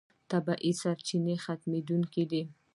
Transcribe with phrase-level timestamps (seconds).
[0.31, 2.43] طبیعي سرچینې ختمېدونکې دي.